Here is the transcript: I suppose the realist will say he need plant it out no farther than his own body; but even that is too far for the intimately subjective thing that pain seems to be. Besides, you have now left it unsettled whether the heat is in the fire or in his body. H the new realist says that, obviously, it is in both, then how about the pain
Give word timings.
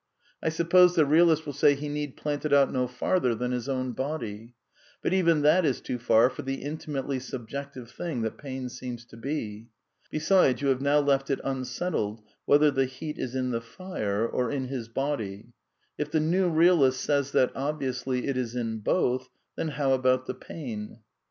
I 0.41 0.49
suppose 0.49 0.95
the 0.95 1.05
realist 1.05 1.45
will 1.45 1.53
say 1.53 1.75
he 1.75 1.87
need 1.87 2.17
plant 2.17 2.43
it 2.43 2.51
out 2.51 2.71
no 2.73 2.87
farther 2.87 3.35
than 3.35 3.51
his 3.51 3.69
own 3.69 3.91
body; 3.91 4.55
but 5.03 5.13
even 5.13 5.43
that 5.43 5.63
is 5.63 5.79
too 5.79 5.99
far 5.99 6.27
for 6.31 6.41
the 6.41 6.63
intimately 6.63 7.19
subjective 7.19 7.91
thing 7.91 8.23
that 8.23 8.39
pain 8.39 8.67
seems 8.69 9.05
to 9.05 9.15
be. 9.17 9.67
Besides, 10.09 10.59
you 10.59 10.69
have 10.69 10.81
now 10.81 10.97
left 10.97 11.29
it 11.29 11.39
unsettled 11.43 12.23
whether 12.45 12.71
the 12.71 12.85
heat 12.87 13.19
is 13.19 13.35
in 13.35 13.51
the 13.51 13.61
fire 13.61 14.27
or 14.27 14.49
in 14.49 14.69
his 14.69 14.87
body. 14.87 15.53
H 15.99 16.09
the 16.09 16.19
new 16.19 16.49
realist 16.49 16.99
says 16.99 17.31
that, 17.33 17.51
obviously, 17.55 18.25
it 18.27 18.37
is 18.37 18.55
in 18.55 18.79
both, 18.79 19.29
then 19.55 19.67
how 19.67 19.93
about 19.93 20.25
the 20.25 20.33
pain 20.33 20.97